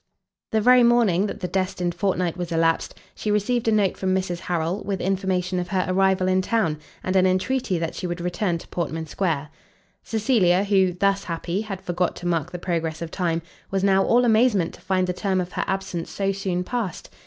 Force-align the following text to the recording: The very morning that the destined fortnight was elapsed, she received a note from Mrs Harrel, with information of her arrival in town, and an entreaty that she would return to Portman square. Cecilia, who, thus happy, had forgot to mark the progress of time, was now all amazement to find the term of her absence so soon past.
The 0.49 0.61
very 0.61 0.81
morning 0.81 1.27
that 1.27 1.41
the 1.41 1.47
destined 1.47 1.93
fortnight 1.93 2.35
was 2.35 2.51
elapsed, 2.51 2.95
she 3.13 3.29
received 3.29 3.67
a 3.67 3.71
note 3.71 3.97
from 3.97 4.15
Mrs 4.15 4.39
Harrel, 4.39 4.83
with 4.83 4.99
information 4.99 5.59
of 5.59 5.67
her 5.67 5.85
arrival 5.87 6.27
in 6.27 6.41
town, 6.41 6.79
and 7.03 7.15
an 7.15 7.27
entreaty 7.27 7.77
that 7.77 7.93
she 7.93 8.07
would 8.07 8.19
return 8.19 8.57
to 8.57 8.67
Portman 8.69 9.05
square. 9.05 9.49
Cecilia, 10.01 10.63
who, 10.63 10.93
thus 10.93 11.25
happy, 11.25 11.61
had 11.61 11.83
forgot 11.83 12.15
to 12.15 12.25
mark 12.27 12.51
the 12.51 12.57
progress 12.57 13.03
of 13.03 13.11
time, 13.11 13.43
was 13.69 13.83
now 13.83 14.03
all 14.03 14.25
amazement 14.25 14.73
to 14.73 14.81
find 14.81 15.05
the 15.05 15.13
term 15.13 15.39
of 15.39 15.51
her 15.51 15.65
absence 15.67 16.09
so 16.09 16.31
soon 16.31 16.63
past. 16.63 17.11